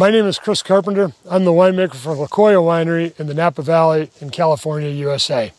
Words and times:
My 0.00 0.08
name 0.10 0.24
is 0.24 0.38
Chris 0.38 0.62
Carpenter. 0.62 1.12
I'm 1.28 1.44
the 1.44 1.50
winemaker 1.50 1.94
for 1.94 2.14
La 2.14 2.26
Jota 2.26 2.56
Winery 2.56 3.20
in 3.20 3.26
the 3.26 3.34
Napa 3.34 3.60
Valley 3.60 4.10
in 4.22 4.30
California, 4.30 4.88
USA. 4.88 5.52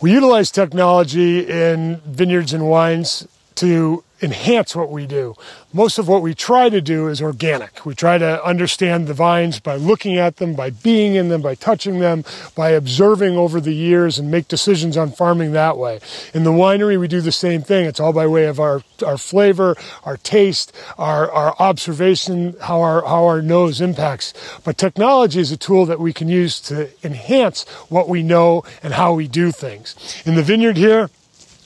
We 0.00 0.10
utilize 0.10 0.50
technology 0.50 1.48
in 1.48 2.00
vineyards 2.04 2.52
and 2.52 2.68
wines 2.68 3.28
to 3.54 4.02
enhance 4.20 4.74
what 4.74 4.90
we 4.90 5.06
do. 5.06 5.34
Most 5.72 5.98
of 5.98 6.08
what 6.08 6.22
we 6.22 6.34
try 6.34 6.68
to 6.68 6.80
do 6.80 7.08
is 7.08 7.22
organic. 7.22 7.84
We 7.84 7.94
try 7.94 8.18
to 8.18 8.42
understand 8.44 9.06
the 9.06 9.14
vines 9.14 9.60
by 9.60 9.76
looking 9.76 10.16
at 10.16 10.36
them, 10.36 10.54
by 10.54 10.70
being 10.70 11.14
in 11.14 11.28
them, 11.28 11.42
by 11.42 11.54
touching 11.54 11.98
them, 11.98 12.24
by 12.56 12.70
observing 12.70 13.36
over 13.36 13.60
the 13.60 13.74
years 13.74 14.18
and 14.18 14.30
make 14.30 14.48
decisions 14.48 14.96
on 14.96 15.10
farming 15.10 15.52
that 15.52 15.76
way. 15.76 16.00
In 16.34 16.44
the 16.44 16.50
winery, 16.50 16.98
we 16.98 17.06
do 17.06 17.20
the 17.20 17.32
same 17.32 17.62
thing. 17.62 17.86
It's 17.86 18.00
all 18.00 18.12
by 18.12 18.26
way 18.26 18.46
of 18.46 18.58
our, 18.58 18.82
our 19.04 19.18
flavor, 19.18 19.76
our 20.04 20.16
taste, 20.16 20.74
our, 20.96 21.30
our 21.30 21.54
observation, 21.58 22.56
how 22.62 22.80
our, 22.80 23.02
how 23.02 23.26
our 23.26 23.42
nose 23.42 23.80
impacts. 23.80 24.32
But 24.64 24.78
technology 24.78 25.40
is 25.40 25.52
a 25.52 25.56
tool 25.56 25.86
that 25.86 26.00
we 26.00 26.12
can 26.12 26.28
use 26.28 26.60
to 26.62 26.88
enhance 27.04 27.64
what 27.88 28.08
we 28.08 28.22
know 28.22 28.64
and 28.82 28.94
how 28.94 29.14
we 29.14 29.28
do 29.28 29.52
things. 29.52 30.22
In 30.24 30.34
the 30.34 30.42
vineyard 30.42 30.76
here, 30.76 31.10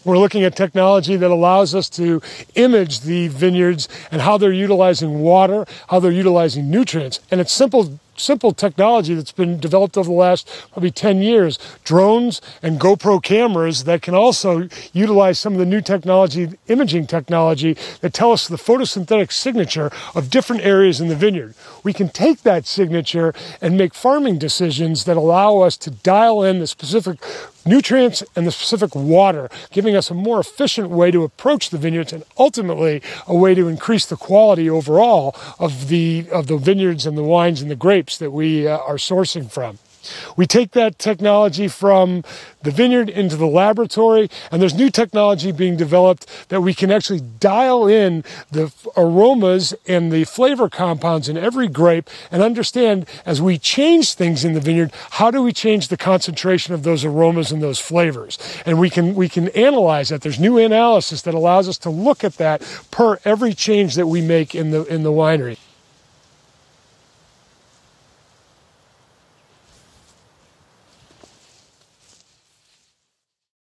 we're 0.04 0.18
looking 0.18 0.42
at 0.44 0.56
technology 0.56 1.16
that 1.16 1.30
allows 1.30 1.74
us 1.74 1.88
to 1.90 2.20
image 2.54 3.00
the 3.00 3.28
vineyards 3.28 3.88
and 4.10 4.20
how 4.22 4.36
they're 4.38 4.52
utilizing 4.52 5.20
water, 5.20 5.66
how 5.88 6.00
they're 6.00 6.12
utilizing 6.12 6.70
nutrients. 6.70 7.20
And 7.30 7.40
it's 7.40 7.52
simple 7.52 7.98
simple 8.22 8.52
technology 8.52 9.14
that's 9.14 9.32
been 9.32 9.58
developed 9.58 9.96
over 9.96 10.08
the 10.08 10.14
last 10.14 10.48
probably 10.72 10.90
10 10.90 11.22
years 11.22 11.58
drones 11.84 12.40
and 12.62 12.80
GoPro 12.80 13.22
cameras 13.22 13.84
that 13.84 14.02
can 14.02 14.14
also 14.14 14.68
utilize 14.92 15.38
some 15.38 15.54
of 15.54 15.58
the 15.58 15.66
new 15.66 15.80
technology, 15.80 16.50
imaging 16.68 17.06
technology, 17.06 17.76
that 18.00 18.14
tell 18.14 18.32
us 18.32 18.48
the 18.48 18.56
photosynthetic 18.56 19.32
signature 19.32 19.90
of 20.14 20.30
different 20.30 20.62
areas 20.62 21.00
in 21.00 21.08
the 21.08 21.16
vineyard. 21.16 21.54
We 21.82 21.92
can 21.92 22.08
take 22.08 22.42
that 22.42 22.66
signature 22.66 23.34
and 23.60 23.76
make 23.76 23.94
farming 23.94 24.38
decisions 24.38 25.04
that 25.04 25.16
allow 25.16 25.58
us 25.58 25.76
to 25.78 25.90
dial 25.90 26.42
in 26.42 26.58
the 26.58 26.66
specific 26.66 27.18
nutrients 27.64 28.22
and 28.34 28.46
the 28.46 28.52
specific 28.52 28.94
water, 28.94 29.48
giving 29.70 29.94
us 29.94 30.10
a 30.10 30.14
more 30.14 30.40
efficient 30.40 30.90
way 30.90 31.10
to 31.10 31.22
approach 31.22 31.70
the 31.70 31.78
vineyards 31.78 32.12
and 32.12 32.24
ultimately 32.38 33.02
a 33.26 33.34
way 33.34 33.54
to 33.54 33.68
increase 33.68 34.06
the 34.06 34.16
quality 34.16 34.68
overall 34.68 35.36
of 35.58 35.88
the 35.88 36.26
of 36.32 36.46
the 36.46 36.56
vineyards 36.56 37.06
and 37.06 37.16
the 37.16 37.22
wines 37.22 37.62
and 37.62 37.70
the 37.70 37.76
grapes 37.76 38.11
that 38.18 38.30
we 38.30 38.66
uh, 38.66 38.78
are 38.78 38.96
sourcing 38.96 39.50
from. 39.50 39.78
We 40.36 40.46
take 40.46 40.72
that 40.72 40.98
technology 40.98 41.68
from 41.68 42.24
the 42.62 42.70
vineyard 42.70 43.08
into 43.08 43.36
the 43.36 43.46
laboratory, 43.46 44.30
and 44.50 44.60
there's 44.60 44.74
new 44.74 44.90
technology 44.90 45.52
being 45.52 45.76
developed 45.76 46.26
that 46.48 46.60
we 46.60 46.74
can 46.74 46.90
actually 46.90 47.20
dial 47.20 47.86
in 47.86 48.24
the 48.50 48.72
aromas 48.96 49.74
and 49.86 50.12
the 50.12 50.24
flavor 50.24 50.68
compounds 50.68 51.28
in 51.28 51.36
every 51.36 51.68
grape 51.68 52.08
and 52.30 52.42
understand 52.42 53.06
as 53.24 53.40
we 53.40 53.58
change 53.58 54.14
things 54.14 54.44
in 54.44 54.54
the 54.54 54.60
vineyard, 54.60 54.92
how 55.12 55.30
do 55.30 55.42
we 55.42 55.52
change 55.52 55.88
the 55.88 55.96
concentration 55.96 56.74
of 56.74 56.82
those 56.82 57.04
aromas 57.04 57.52
and 57.52 57.62
those 57.62 57.78
flavors? 57.78 58.38
And 58.66 58.78
we 58.78 58.90
can 58.90 59.14
we 59.14 59.28
can 59.28 59.48
analyze 59.50 60.08
that. 60.08 60.22
There's 60.22 60.40
new 60.40 60.58
analysis 60.58 61.22
that 61.22 61.34
allows 61.34 61.68
us 61.68 61.78
to 61.78 61.90
look 61.90 62.24
at 62.24 62.34
that 62.34 62.62
per 62.90 63.18
every 63.24 63.54
change 63.54 63.94
that 63.94 64.06
we 64.06 64.20
make 64.20 64.54
in 64.54 64.70
the 64.70 64.84
in 64.84 65.02
the 65.02 65.12
winery. 65.12 65.58